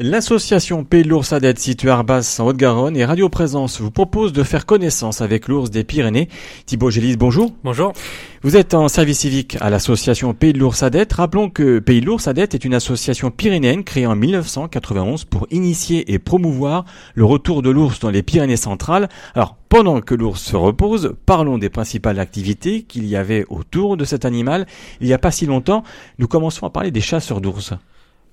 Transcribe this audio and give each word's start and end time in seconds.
L'association 0.00 0.84
Pays 0.84 1.02
de 1.02 1.08
l'Ours 1.08 1.32
Adette 1.32 1.58
située 1.58 1.90
à 1.90 1.94
Arbas 1.94 2.36
en 2.38 2.46
Haute-Garonne 2.46 2.96
et 2.96 3.04
Radio 3.04 3.28
Présence 3.28 3.80
vous 3.80 3.90
propose 3.90 4.32
de 4.32 4.44
faire 4.44 4.64
connaissance 4.64 5.20
avec 5.22 5.48
l'ours 5.48 5.72
des 5.72 5.82
Pyrénées. 5.82 6.28
Thibaut 6.66 6.88
Gélis, 6.88 7.16
bonjour. 7.16 7.50
Bonjour. 7.64 7.92
Vous 8.42 8.56
êtes 8.56 8.74
en 8.74 8.86
service 8.86 9.18
civique 9.18 9.58
à 9.60 9.70
l'association 9.70 10.34
Pays 10.34 10.52
de 10.52 10.60
l'Ours 10.60 10.84
Adette. 10.84 11.14
Rappelons 11.14 11.50
que 11.50 11.80
Pays 11.80 12.00
de 12.00 12.06
l'Ours 12.06 12.28
Adette 12.28 12.54
est 12.54 12.64
une 12.64 12.74
association 12.74 13.32
pyrénéenne 13.32 13.82
créée 13.82 14.06
en 14.06 14.14
1991 14.14 15.24
pour 15.24 15.48
initier 15.50 16.12
et 16.12 16.20
promouvoir 16.20 16.84
le 17.16 17.24
retour 17.24 17.62
de 17.62 17.70
l'ours 17.70 17.98
dans 17.98 18.10
les 18.10 18.22
Pyrénées 18.22 18.56
centrales. 18.56 19.08
Alors, 19.34 19.56
pendant 19.68 20.00
que 20.00 20.14
l'ours 20.14 20.40
se 20.40 20.54
repose, 20.54 21.16
parlons 21.26 21.58
des 21.58 21.70
principales 21.70 22.20
activités 22.20 22.82
qu'il 22.82 23.04
y 23.06 23.16
avait 23.16 23.46
autour 23.48 23.96
de 23.96 24.04
cet 24.04 24.24
animal. 24.24 24.68
Il 25.00 25.08
n'y 25.08 25.12
a 25.12 25.18
pas 25.18 25.32
si 25.32 25.46
longtemps, 25.46 25.82
nous 26.20 26.28
commençons 26.28 26.66
à 26.66 26.70
parler 26.70 26.92
des 26.92 27.00
chasseurs 27.00 27.40
d'ours. 27.40 27.74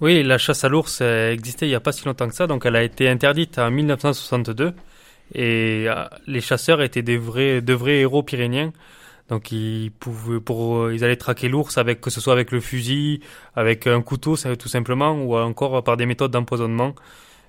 Oui, 0.00 0.22
la 0.22 0.38
chasse 0.38 0.64
à 0.64 0.68
l'ours 0.68 1.00
existait 1.00 1.66
il 1.66 1.70
n'y 1.70 1.74
a 1.74 1.80
pas 1.80 1.92
si 1.92 2.04
longtemps 2.04 2.28
que 2.28 2.34
ça, 2.34 2.46
donc 2.46 2.66
elle 2.66 2.76
a 2.76 2.82
été 2.82 3.08
interdite 3.08 3.58
en 3.58 3.70
1962. 3.70 4.74
Et 5.34 5.84
euh, 5.88 6.04
les 6.26 6.40
chasseurs 6.40 6.80
étaient 6.82 7.02
des 7.02 7.18
vrais, 7.18 7.60
de 7.60 7.74
vrais 7.74 7.98
héros 7.98 8.22
pyréniens. 8.22 8.72
Donc 9.28 9.52
ils 9.52 9.90
pouvaient, 9.90 10.40
pour, 10.40 10.90
ils 10.90 11.04
allaient 11.04 11.16
traquer 11.16 11.48
l'ours 11.48 11.76
avec 11.76 12.00
que 12.00 12.10
ce 12.10 12.20
soit 12.20 12.32
avec 12.32 12.50
le 12.50 12.60
fusil, 12.60 13.20
avec 13.56 13.86
un 13.86 14.00
couteau 14.00 14.36
tout 14.36 14.68
simplement, 14.68 15.12
ou 15.12 15.36
encore 15.36 15.84
par 15.84 15.96
des 15.96 16.06
méthodes 16.06 16.30
d'empoisonnement. 16.30 16.94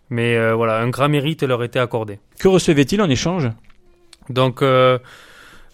Mais 0.09 0.35
euh, 0.35 0.55
voilà, 0.55 0.79
un 0.79 0.89
grand 0.89 1.07
mérite 1.07 1.43
leur 1.43 1.63
était 1.63 1.79
accordé. 1.79 2.19
Que 2.39 2.47
recevaient-ils 2.47 3.01
en 3.01 3.09
échange? 3.09 3.49
Donc 4.29 4.61
euh, 4.61 4.99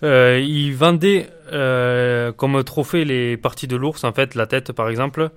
euh, 0.03 0.44
ils 0.45 0.73
vendaient 0.73 1.30
euh, 1.52 2.31
comme 2.31 2.63
trophée 2.63 3.05
les 3.05 3.38
parties 3.38 3.67
de 3.67 3.75
l'ours, 3.75 4.03
en 4.03 4.13
fait 4.13 4.35
la 4.35 4.47
tête 4.47 4.71
par 4.71 4.89
exemple. 4.89 5.30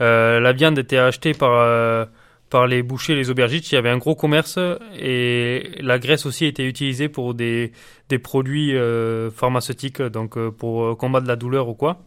Euh, 0.00 0.40
la 0.40 0.52
viande 0.52 0.78
était 0.78 0.98
achetée 0.98 1.32
par, 1.32 1.52
euh, 1.52 2.04
par 2.50 2.66
les 2.66 2.82
bouchers, 2.82 3.14
les 3.14 3.30
aubergistes. 3.30 3.72
Il 3.72 3.76
y 3.76 3.78
avait 3.78 3.90
un 3.90 3.98
gros 3.98 4.14
commerce 4.14 4.58
et 4.98 5.70
la 5.80 5.98
graisse 5.98 6.26
aussi 6.26 6.46
était 6.46 6.66
utilisée 6.66 7.08
pour 7.08 7.34
des, 7.34 7.72
des 8.08 8.18
produits 8.18 8.76
euh, 8.76 9.30
pharmaceutiques, 9.30 10.02
donc 10.02 10.38
pour 10.50 10.96
combattre 10.98 11.26
la 11.26 11.36
douleur 11.36 11.68
ou 11.68 11.74
quoi. 11.74 11.98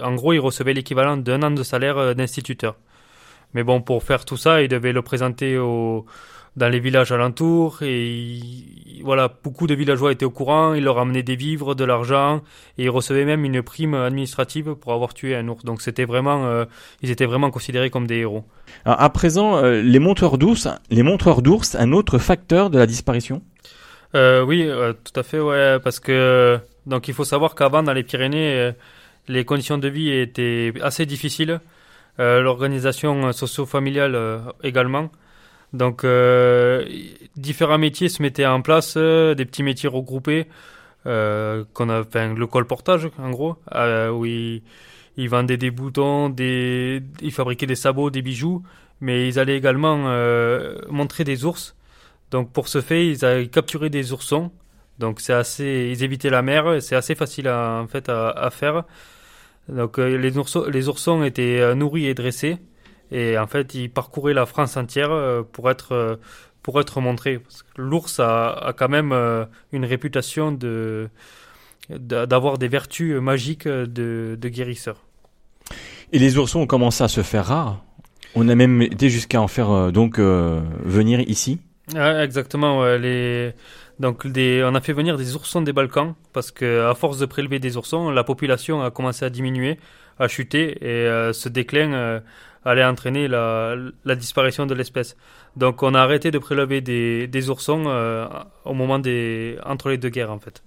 En 0.00 0.14
gros, 0.14 0.32
ils 0.32 0.38
recevaient 0.40 0.74
l'équivalent 0.74 1.16
d'un 1.16 1.42
an 1.42 1.50
de 1.50 1.62
salaire 1.62 2.14
d'instituteur. 2.14 2.76
Mais 3.54 3.64
bon, 3.64 3.80
pour 3.80 4.02
faire 4.02 4.24
tout 4.24 4.36
ça, 4.36 4.62
ils 4.62 4.68
devaient 4.68 4.92
le 4.92 5.02
présenter 5.02 5.58
au, 5.58 6.06
dans 6.56 6.68
les 6.68 6.80
villages 6.80 7.12
alentours 7.12 7.82
et 7.82 8.40
voilà, 9.02 9.32
beaucoup 9.42 9.66
de 9.66 9.74
villageois 9.74 10.12
étaient 10.12 10.24
au 10.24 10.30
courant, 10.30 10.74
ils 10.74 10.84
leur 10.84 10.98
amenaient 10.98 11.22
des 11.22 11.36
vivres, 11.36 11.74
de 11.74 11.84
l'argent 11.84 12.42
et 12.76 12.84
ils 12.84 12.90
recevaient 12.90 13.24
même 13.24 13.44
une 13.44 13.62
prime 13.62 13.94
administrative 13.94 14.74
pour 14.74 14.92
avoir 14.92 15.14
tué 15.14 15.36
un 15.36 15.48
ours. 15.48 15.64
Donc 15.64 15.80
c'était 15.80 16.04
vraiment, 16.04 16.46
euh, 16.46 16.64
ils 17.02 17.10
étaient 17.10 17.26
vraiment 17.26 17.50
considérés 17.50 17.90
comme 17.90 18.06
des 18.06 18.18
héros. 18.18 18.44
Alors, 18.84 19.00
à 19.00 19.10
présent, 19.10 19.56
euh, 19.56 19.80
les 19.82 19.98
montreurs 19.98 20.38
d'ours, 20.38 20.68
les 20.90 21.02
montreurs 21.02 21.42
d'ours, 21.42 21.74
un 21.76 21.92
autre 21.92 22.18
facteur 22.18 22.68
de 22.70 22.78
la 22.78 22.86
disparition? 22.86 23.42
Euh, 24.14 24.44
Oui, 24.44 24.68
tout 25.04 25.18
à 25.18 25.22
fait, 25.22 25.40
ouais, 25.40 25.78
parce 25.82 26.00
que 26.00 26.58
donc 26.86 27.08
il 27.08 27.14
faut 27.14 27.24
savoir 27.24 27.54
qu'avant 27.54 27.82
dans 27.82 27.92
les 27.92 28.02
Pyrénées, 28.02 28.72
les 29.28 29.44
conditions 29.44 29.78
de 29.78 29.88
vie 29.88 30.10
étaient 30.10 30.72
assez 30.82 31.06
difficiles, 31.06 31.60
l'organisation 32.20 33.32
socio-familiale 33.32 34.42
également. 34.62 35.10
Donc 35.72 36.04
euh, 36.04 36.84
différents 37.36 37.78
métiers 37.78 38.08
se 38.08 38.22
mettaient 38.22 38.46
en 38.46 38.60
place, 38.60 38.94
euh, 38.96 39.34
des 39.34 39.44
petits 39.44 39.62
métiers 39.62 39.88
regroupés, 39.88 40.48
euh, 41.06 41.64
qu'on 41.74 41.88
a, 41.88 42.02
le 42.14 42.46
colportage 42.46 43.08
en 43.18 43.30
gros, 43.30 43.56
euh, 43.74 44.10
où 44.10 44.26
ils, 44.26 44.62
vendaient 45.16 45.56
des 45.56 45.70
boutons, 45.70 46.28
des, 46.28 47.02
ils 47.20 47.32
fabriquaient 47.32 47.66
des 47.66 47.76
sabots, 47.76 48.10
des 48.10 48.22
bijoux, 48.22 48.62
mais 49.00 49.28
ils 49.28 49.38
allaient 49.38 49.56
également 49.56 50.04
euh, 50.08 50.78
montrer 50.88 51.24
des 51.24 51.44
ours. 51.44 51.76
Donc 52.30 52.52
pour 52.52 52.68
ce 52.68 52.80
fait, 52.80 53.06
ils 53.06 53.24
avaient 53.24 53.48
capturé 53.48 53.90
des 53.90 54.12
oursons. 54.12 54.50
Donc 54.98 55.20
c'est 55.20 55.32
assez, 55.32 55.90
ils 55.92 56.02
évitaient 56.02 56.30
la 56.30 56.42
mer, 56.42 56.82
c'est 56.82 56.96
assez 56.96 57.14
facile 57.14 57.48
en 57.48 57.86
fait 57.86 58.08
à 58.08 58.50
faire. 58.50 58.84
Donc 59.68 59.98
les 59.98 60.36
oursons, 60.36 60.64
les 60.68 60.88
oursons 60.88 61.22
étaient 61.22 61.74
nourris 61.74 62.06
et 62.06 62.14
dressés. 62.14 62.58
Et 63.12 63.38
en 63.38 63.46
fait, 63.46 63.74
il 63.74 63.90
parcourait 63.90 64.34
la 64.34 64.46
France 64.46 64.76
entière 64.76 65.10
euh, 65.10 65.42
pour 65.42 65.70
être, 65.70 65.92
euh, 65.92 66.16
pour 66.62 66.80
être 66.80 67.00
montré. 67.00 67.40
L'ours 67.76 68.20
a, 68.20 68.50
a, 68.50 68.72
quand 68.72 68.88
même 68.88 69.12
euh, 69.12 69.44
une 69.72 69.84
réputation 69.84 70.52
de, 70.52 71.08
d'avoir 71.88 72.58
des 72.58 72.68
vertus 72.68 73.16
magiques 73.20 73.66
de, 73.66 74.38
de 74.40 74.48
guérisseur. 74.48 75.04
Et 76.12 76.18
les 76.18 76.38
oursons 76.38 76.60
ont 76.60 76.66
commencé 76.66 77.02
à 77.02 77.08
se 77.08 77.22
faire 77.22 77.46
rares. 77.46 77.84
On 78.36 78.48
a 78.48 78.54
même 78.54 78.82
été 78.82 79.10
jusqu'à 79.10 79.40
en 79.40 79.48
faire 79.48 79.90
donc 79.90 80.20
euh, 80.20 80.60
venir 80.84 81.20
ici? 81.20 81.58
Ah, 81.96 82.22
exactement. 82.22 82.80
Ouais, 82.80 82.98
les... 82.98 83.52
Donc 84.00 84.26
des... 84.26 84.64
on 84.64 84.74
a 84.74 84.80
fait 84.80 84.94
venir 84.94 85.16
des 85.16 85.36
oursons 85.36 85.62
des 85.62 85.72
Balkans 85.72 86.14
parce 86.32 86.50
que 86.50 86.88
à 86.88 86.94
force 86.94 87.18
de 87.18 87.26
prélever 87.26 87.58
des 87.60 87.76
oursons, 87.76 88.10
la 88.10 88.24
population 88.24 88.82
a 88.82 88.90
commencé 88.90 89.24
à 89.24 89.30
diminuer, 89.30 89.78
à 90.18 90.26
chuter 90.26 90.78
et 90.80 91.06
euh, 91.06 91.32
ce 91.32 91.48
déclin 91.48 91.92
euh, 91.92 92.20
allait 92.64 92.84
entraîner 92.84 93.28
la, 93.28 93.76
la 94.04 94.14
disparition 94.16 94.66
de 94.66 94.74
l'espèce. 94.74 95.16
Donc 95.56 95.82
on 95.82 95.94
a 95.94 96.00
arrêté 96.00 96.30
de 96.30 96.38
prélever 96.38 96.80
des, 96.80 97.26
des 97.26 97.50
oursons 97.50 97.84
euh, 97.86 98.26
au 98.64 98.74
moment 98.74 98.98
des 98.98 99.58
entre 99.64 99.90
les 99.90 99.98
deux 99.98 100.08
guerres 100.08 100.32
en 100.32 100.38
fait. 100.38 100.62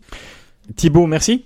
Thibaut, 0.75 1.07
merci. 1.07 1.45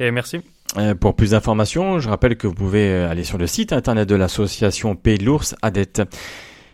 Et 0.00 0.10
merci. 0.10 0.40
Euh, 0.78 0.94
pour 0.94 1.14
plus 1.14 1.30
d'informations, 1.30 2.00
je 2.00 2.08
rappelle 2.08 2.36
que 2.36 2.46
vous 2.46 2.54
pouvez 2.54 2.92
aller 2.94 3.24
sur 3.24 3.38
le 3.38 3.46
site 3.46 3.72
internet 3.72 4.08
de 4.08 4.14
l'association 4.14 4.96
Pays 4.96 5.18
de 5.18 5.24
l'Ours 5.24 5.54
Adette. 5.62 6.02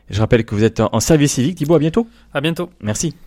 Je 0.08 0.20
rappelle 0.20 0.44
que 0.44 0.54
vous 0.54 0.64
êtes 0.64 0.80
en 0.80 1.00
service 1.00 1.32
civique. 1.32 1.56
Thibaut, 1.56 1.74
à 1.74 1.78
bientôt. 1.78 2.06
À 2.32 2.40
bientôt. 2.40 2.70
Merci. 2.80 3.14